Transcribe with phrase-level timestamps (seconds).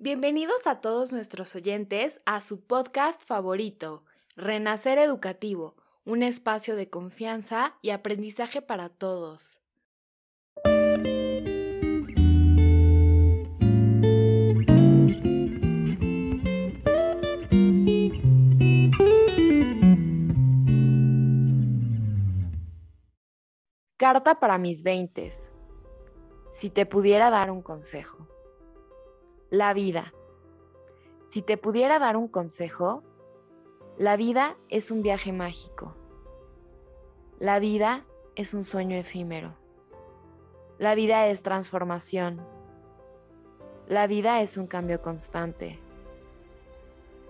[0.00, 4.04] Bienvenidos a todos nuestros oyentes a su podcast favorito,
[4.36, 5.74] Renacer Educativo,
[6.04, 9.60] un espacio de confianza y aprendizaje para todos.
[23.96, 25.52] Carta para mis veintes.
[26.52, 28.37] Si te pudiera dar un consejo.
[29.50, 30.12] La vida.
[31.24, 33.02] Si te pudiera dar un consejo,
[33.96, 35.94] la vida es un viaje mágico.
[37.38, 39.54] La vida es un sueño efímero.
[40.78, 42.42] La vida es transformación.
[43.86, 45.78] La vida es un cambio constante.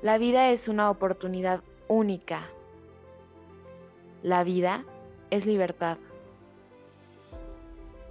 [0.02, 2.48] La vida es una oportunidad única.
[4.24, 4.84] La vida
[5.30, 5.98] es libertad.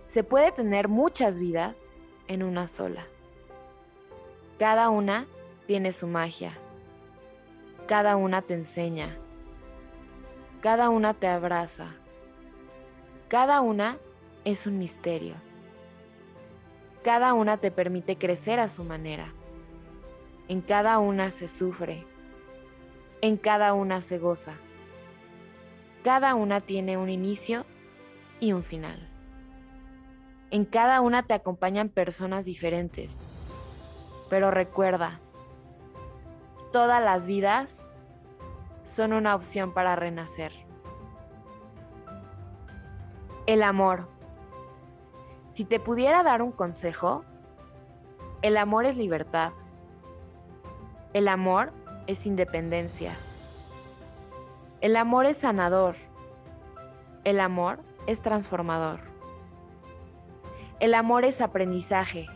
[0.05, 1.83] Se puede tener muchas vidas
[2.29, 3.05] en una sola.
[4.59, 5.27] Cada una
[5.67, 6.57] tiene su magia.
[7.85, 9.15] Cada una te enseña.
[10.61, 11.91] Cada una te abraza.
[13.27, 13.99] Cada una
[14.45, 15.35] es un misterio.
[17.03, 19.31] Cada una te permite crecer a su manera.
[20.47, 22.03] En cada una se sufre.
[23.21, 24.55] En cada una se goza.
[26.03, 27.63] Cada una tiene un inicio
[28.39, 29.07] y un final.
[30.49, 33.15] En cada una te acompañan personas diferentes.
[34.29, 35.19] Pero recuerda,
[36.71, 37.89] todas las vidas
[38.83, 40.51] son una opción para renacer.
[43.45, 44.07] El amor.
[45.51, 47.23] Si te pudiera dar un consejo,
[48.41, 49.53] el amor es libertad.
[51.13, 51.71] El amor
[52.05, 53.13] es independencia.
[54.81, 55.95] El amor es sanador.
[57.23, 58.99] El amor es transformador.
[60.79, 62.27] El amor es aprendizaje.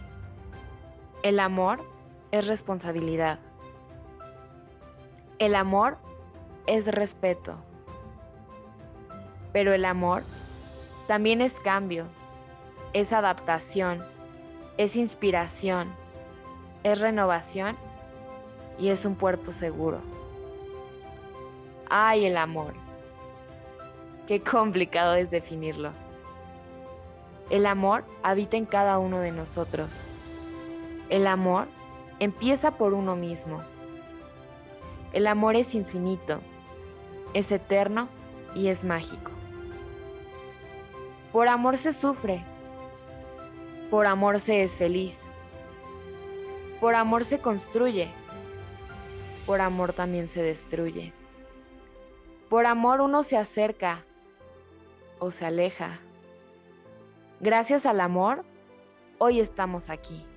[1.23, 1.83] El amor
[2.31, 3.38] es responsabilidad.
[5.38, 5.97] El amor
[6.66, 7.58] es respeto.
[9.53, 10.23] Pero el amor
[11.08, 12.05] también es cambio,
[12.93, 14.04] es adaptación,
[14.77, 15.89] es inspiración,
[16.83, 17.77] es renovación
[18.80, 20.02] y es un puerto seguro.
[21.88, 22.73] Ay, el amor.
[24.26, 25.92] Qué complicado es definirlo.
[27.52, 29.89] El amor habita en cada uno de nosotros.
[31.11, 31.67] El amor
[32.17, 33.61] empieza por uno mismo.
[35.14, 36.39] El amor es infinito,
[37.36, 38.08] es eterno
[38.55, 39.30] y es mágico.
[41.32, 42.44] Por amor se sufre,
[43.92, 45.20] por amor se es feliz,
[46.80, 48.10] por amor se construye,
[49.45, 51.14] por amor también se destruye.
[52.50, 54.04] Por amor uno se acerca
[55.20, 56.00] o se aleja
[57.42, 58.44] Gracias al amor,
[59.17, 60.30] hoy estamos aquí.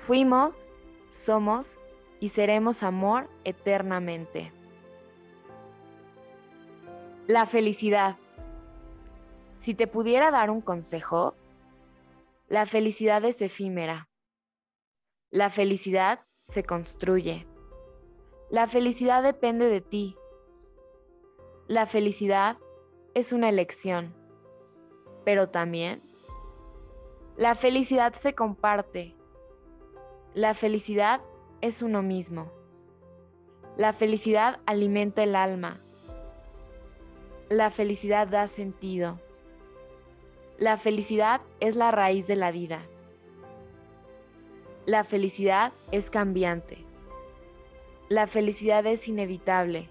[0.00, 0.72] Fuimos,
[1.10, 1.76] somos
[2.20, 4.50] y seremos amor eternamente.
[7.26, 8.16] La felicidad.
[9.58, 11.34] Si te pudiera dar un consejo,
[12.48, 14.08] la felicidad es efímera.
[15.30, 17.46] La felicidad se construye.
[18.48, 20.16] La felicidad depende de ti.
[21.68, 22.56] La felicidad
[23.14, 24.16] es una elección,
[25.24, 26.02] pero también
[27.36, 29.19] la felicidad se comparte.
[30.34, 31.20] La felicidad
[31.60, 32.52] es uno mismo.
[33.76, 35.80] La felicidad alimenta el alma.
[37.48, 39.18] La felicidad da sentido.
[40.56, 42.82] La felicidad es la raíz de la vida.
[44.86, 46.84] La felicidad es cambiante.
[48.08, 49.88] La felicidad es inevitable.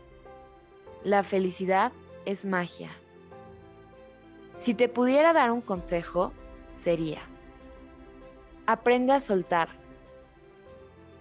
[1.03, 1.91] La felicidad
[2.23, 2.91] es magia.
[4.57, 6.31] Si te pudiera dar un consejo,
[6.79, 7.23] sería,
[8.65, 9.78] Aprende a soltar.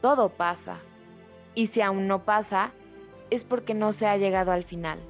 [0.01, 0.79] Todo pasa.
[1.55, 2.71] Y si aún no pasa,
[3.31, 5.01] es porque no se ha llegado al final.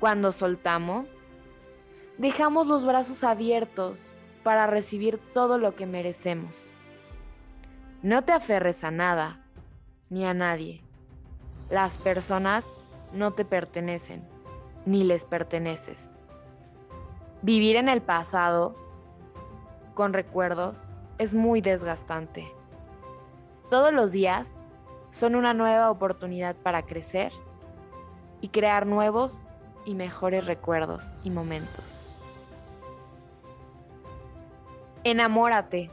[0.00, 1.16] Cuando soltamos,
[2.18, 6.70] dejamos los brazos abiertos para recibir todo lo que merecemos.
[8.02, 9.40] No te aferres a nada,
[10.10, 10.82] ni a nadie.
[11.70, 12.66] Las personas
[13.12, 14.22] no te pertenecen,
[14.84, 16.10] ni les perteneces.
[17.42, 18.76] Vivir en el pasado
[19.94, 20.78] con recuerdos
[21.18, 22.52] es muy desgastante.
[23.74, 24.52] Todos los días
[25.10, 27.32] son una nueva oportunidad para crecer
[28.40, 29.42] y crear nuevos
[29.84, 32.06] y mejores recuerdos y momentos.
[35.02, 35.90] Enamórate.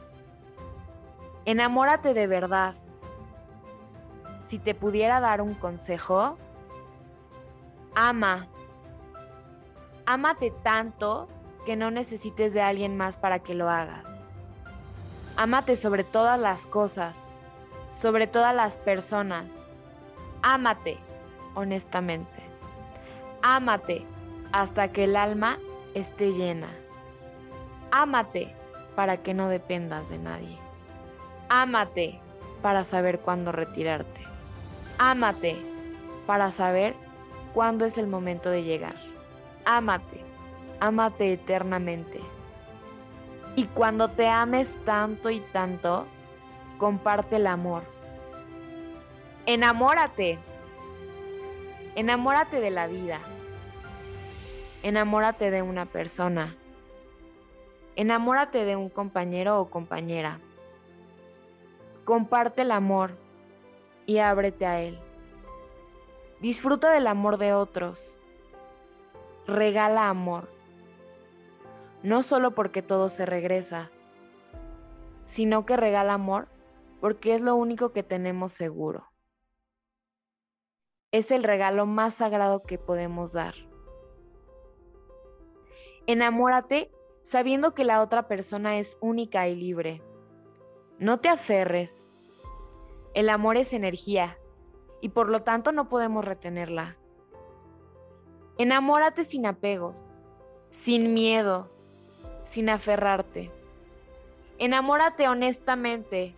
[1.44, 2.76] Enamórate de verdad.
[4.46, 6.38] Si te pudiera dar un consejo,
[7.96, 8.46] ama.
[10.06, 11.26] Ámate tanto
[11.66, 14.04] que no necesites de alguien más para que lo hagas.
[15.36, 17.18] Ámate sobre todas las cosas,
[18.02, 19.46] sobre todas las personas.
[20.42, 20.98] Ámate
[21.54, 22.42] honestamente.
[23.42, 24.04] Ámate
[24.50, 25.58] hasta que el alma
[25.94, 26.68] esté llena.
[27.92, 28.54] Ámate
[28.96, 30.58] para que no dependas de nadie.
[31.48, 32.20] Ámate
[32.60, 34.20] para saber cuándo retirarte.
[34.98, 35.56] Ámate
[36.26, 36.94] para saber
[37.54, 38.96] cuándo es el momento de llegar.
[39.64, 40.20] Ámate,
[40.80, 42.20] ámate eternamente.
[43.54, 46.06] Y cuando te ames tanto y tanto,
[46.82, 47.84] comparte el amor.
[49.46, 50.40] Enamórate.
[51.94, 53.20] Enamórate de la vida.
[54.82, 56.56] Enamórate de una persona.
[57.94, 60.40] Enamórate de un compañero o compañera.
[62.04, 63.12] Comparte el amor
[64.04, 64.98] y ábrete a él.
[66.40, 68.16] Disfruta del amor de otros.
[69.46, 70.48] Regala amor.
[72.02, 73.88] No solo porque todo se regresa,
[75.28, 76.48] sino que regala amor
[77.02, 79.10] porque es lo único que tenemos seguro.
[81.10, 83.56] Es el regalo más sagrado que podemos dar.
[86.06, 86.92] Enamórate
[87.24, 90.00] sabiendo que la otra persona es única y libre.
[91.00, 92.12] No te aferres.
[93.14, 94.38] El amor es energía
[95.00, 96.96] y por lo tanto no podemos retenerla.
[98.58, 100.04] Enamórate sin apegos,
[100.70, 101.68] sin miedo,
[102.50, 103.50] sin aferrarte.
[104.58, 106.36] Enamórate honestamente.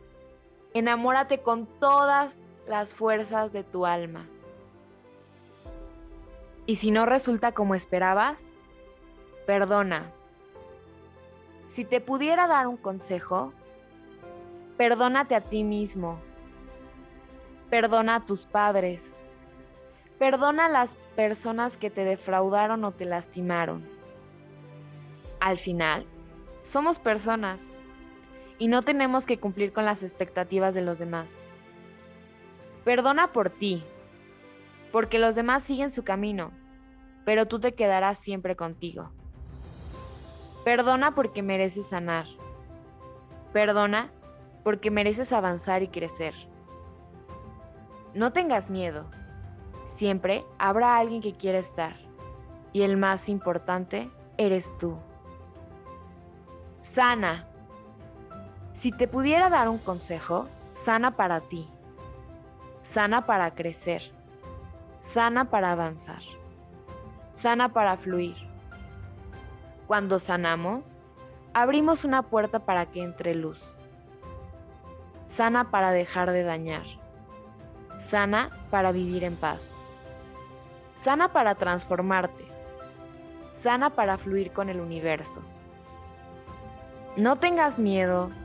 [0.74, 2.36] Enamórate con todas
[2.66, 4.26] las fuerzas de tu alma.
[6.66, 8.42] Y si no resulta como esperabas,
[9.46, 10.10] perdona.
[11.72, 13.52] Si te pudiera dar un consejo,
[14.76, 16.18] perdónate a ti mismo.
[17.70, 19.14] Perdona a tus padres.
[20.18, 23.88] Perdona a las personas que te defraudaron o te lastimaron.
[25.38, 26.06] Al final,
[26.62, 27.60] somos personas
[28.58, 31.30] y no tenemos que cumplir con las expectativas de los demás.
[32.84, 33.82] Perdona por ti,
[34.92, 36.52] porque los demás siguen su camino,
[37.24, 39.10] pero tú te quedarás siempre contigo.
[40.64, 42.26] Perdona porque mereces sanar.
[43.52, 44.10] Perdona
[44.62, 46.34] porque mereces avanzar y crecer.
[48.14, 49.06] No tengas miedo.
[49.94, 51.96] Siempre habrá alguien que quiera estar.
[52.72, 54.98] Y el más importante eres tú.
[56.80, 57.48] Sana.
[58.84, 61.66] Si te pudiera dar un consejo, sana para ti.
[62.82, 64.12] Sana para crecer.
[65.00, 66.20] Sana para avanzar.
[67.32, 68.36] Sana para fluir
[69.86, 71.00] cuando sanamos,
[71.54, 73.74] abrimos una puerta para que entre luz.
[75.24, 76.84] Sana para dejar de dañar.
[78.10, 79.66] Sana para vivir en paz.
[81.02, 82.44] Sana para transformarte.
[83.50, 85.40] Sana para fluir con el universo.
[87.16, 88.43] No tengas miedo.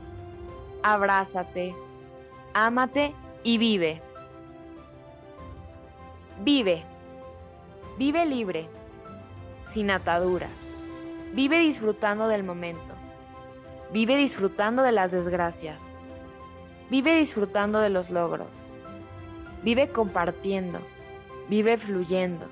[0.82, 1.74] Abrázate.
[2.54, 4.02] Ámate y vive.
[6.42, 6.84] Vive.
[7.98, 8.68] Vive libre.
[9.72, 10.50] Sin ataduras
[11.32, 12.94] Vive disfrutando del momento.
[13.92, 15.82] Vive disfrutando de las desgracias.
[16.90, 18.72] Vive disfrutando de los logros.
[19.62, 20.80] Vive compartiendo.
[21.48, 22.46] Vive fluyendo.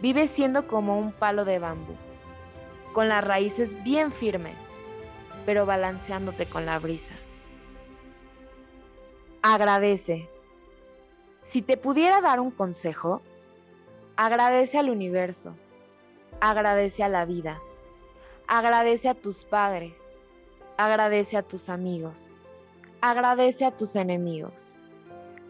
[0.00, 1.94] Vive siendo como un palo de bambú,
[2.92, 4.56] con las raíces bien firmes,
[5.46, 7.15] pero balanceándote con la brisa.
[9.48, 10.28] Agradece.
[11.42, 13.22] Si te pudiera dar un consejo,
[14.16, 15.54] agradece al universo,
[16.40, 17.60] agradece a la vida
[18.48, 19.94] Agradece a tus padres,
[20.76, 22.36] agradece a tus amigos,
[23.00, 24.78] agradece a tus enemigos,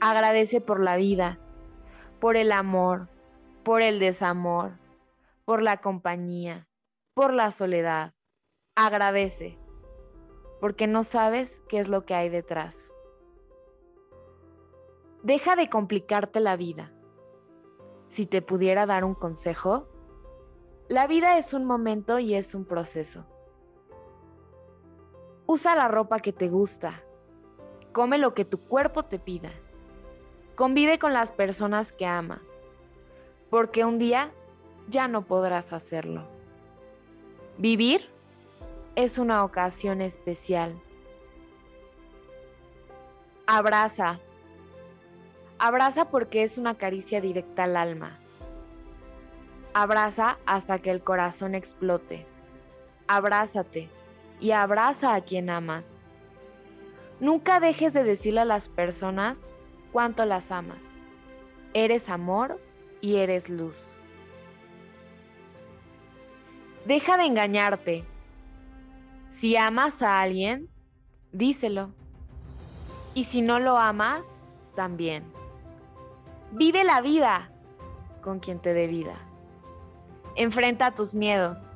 [0.01, 1.39] agradece por la vida,
[2.21, 3.09] por el amor,
[3.65, 4.79] por el desamor,
[5.45, 6.69] por la compañía,
[7.13, 8.15] por la soledad.
[8.77, 9.59] Agradece,
[10.59, 12.95] porque no sabes qué es lo que hay detrás.
[15.27, 16.93] Deja de complicarte la vida.
[18.11, 19.89] Si te pudiera dar un consejo,
[20.87, 23.27] la vida es un momento y es un proceso.
[25.47, 27.03] Usa la ropa que te gusta.
[27.91, 29.51] Come lo que tu cuerpo te pida.
[30.55, 32.61] Convive con las personas que amas,
[33.51, 34.31] porque un día
[34.87, 36.23] ya no podrás hacerlo.
[37.59, 38.09] Vivir
[38.95, 40.81] es una ocasión especial.
[43.49, 44.21] Abraza.
[45.59, 48.19] Abraza porque es una caricia directa al alma.
[49.73, 52.27] Abraza hasta que el corazón explote.
[53.09, 53.89] Abrázate
[54.41, 55.85] y abraza a quien amas.
[57.21, 59.39] Nunca dejes de decirle a las personas
[59.93, 60.83] cuánto las amas.
[61.73, 62.61] Eres amor
[63.01, 63.77] y eres luz.
[66.85, 68.05] Deja de engañarte.
[69.41, 70.69] Si amas a alguien,
[71.33, 71.91] díselo.
[73.15, 74.27] Y si no lo amas,
[74.75, 75.25] también.
[76.53, 77.51] Vive la vida
[78.23, 79.17] con quien te dé vida.
[80.37, 81.75] Enfrenta tus miedos.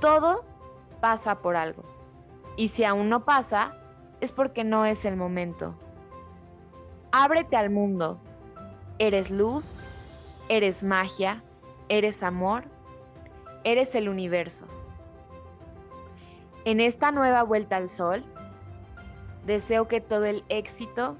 [0.00, 0.44] Todo
[1.00, 1.82] pasa por algo.
[2.56, 3.76] Y si aún no pasa,
[4.20, 5.76] es porque no es el momento.
[7.12, 8.18] Ábrete al mundo.
[8.98, 9.80] Eres luz,
[10.48, 11.42] eres magia,
[11.88, 12.64] eres amor,
[13.62, 14.64] eres el universo.
[16.64, 18.24] En esta nueva vuelta al sol,
[19.44, 21.16] deseo que todo el éxito,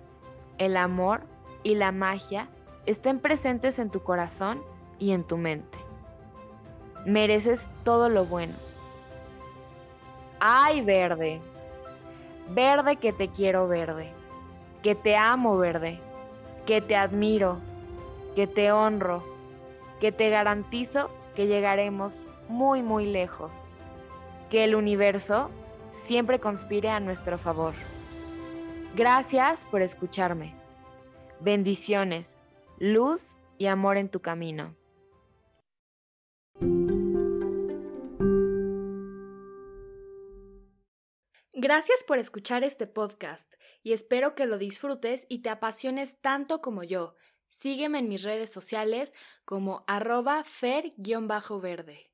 [0.58, 1.22] el amor
[1.66, 2.46] y la magia
[2.86, 4.62] estén presentes en tu corazón
[5.00, 5.76] y en tu mente.
[7.04, 8.54] Mereces todo lo bueno.
[10.38, 11.40] ¡Ay, verde!
[12.50, 14.12] Verde que te quiero verde,
[14.84, 15.98] que te amo verde,
[16.66, 17.58] que te admiro,
[18.36, 19.24] que te honro,
[20.00, 23.50] que te garantizo que llegaremos muy, muy lejos,
[24.50, 25.50] que el universo
[26.06, 27.74] siempre conspire a nuestro favor.
[28.94, 30.65] Gracias por escucharme.
[31.40, 32.34] Bendiciones,
[32.78, 34.74] luz y amor en tu camino.
[41.52, 43.52] Gracias por escuchar este podcast
[43.82, 47.16] y espero que lo disfrutes y te apasiones tanto como yo.
[47.50, 49.12] Sígueme en mis redes sociales
[49.44, 52.10] como arroba fer-verde.